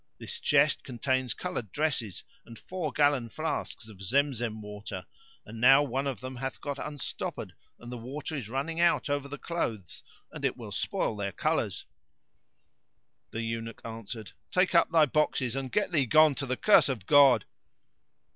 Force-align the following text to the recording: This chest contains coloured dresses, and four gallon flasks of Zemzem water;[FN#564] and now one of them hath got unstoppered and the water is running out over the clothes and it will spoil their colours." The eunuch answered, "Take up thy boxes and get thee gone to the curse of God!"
This 0.17 0.39
chest 0.39 0.83
contains 0.83 1.35
coloured 1.35 1.71
dresses, 1.71 2.23
and 2.43 2.57
four 2.57 2.91
gallon 2.91 3.29
flasks 3.29 3.87
of 3.87 4.01
Zemzem 4.01 4.59
water;[FN#564] 4.59 5.05
and 5.45 5.61
now 5.61 5.83
one 5.83 6.07
of 6.07 6.21
them 6.21 6.37
hath 6.37 6.59
got 6.59 6.79
unstoppered 6.79 7.53
and 7.77 7.91
the 7.91 7.99
water 7.99 8.35
is 8.35 8.49
running 8.49 8.79
out 8.79 9.11
over 9.11 9.27
the 9.27 9.37
clothes 9.37 10.01
and 10.31 10.43
it 10.43 10.57
will 10.57 10.71
spoil 10.71 11.15
their 11.15 11.31
colours." 11.31 11.85
The 13.29 13.43
eunuch 13.43 13.81
answered, 13.85 14.31
"Take 14.49 14.73
up 14.73 14.89
thy 14.91 15.05
boxes 15.05 15.55
and 15.55 15.71
get 15.71 15.91
thee 15.91 16.07
gone 16.07 16.33
to 16.33 16.47
the 16.47 16.57
curse 16.57 16.89
of 16.89 17.05
God!" 17.05 17.45